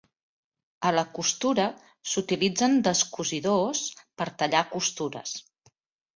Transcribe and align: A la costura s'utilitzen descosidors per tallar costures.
A 0.89 0.93
la 0.99 1.03
costura 1.17 1.65
s'utilitzen 2.13 2.79
descosidors 2.89 3.83
per 4.23 4.29
tallar 4.43 4.65
costures. 4.75 5.37